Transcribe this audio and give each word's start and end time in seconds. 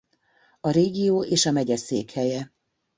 A 0.59 0.69
régió 0.69 1.23
és 1.23 1.45
a 1.45 1.51
megye 1.51 1.75
székhelye. 1.75 2.51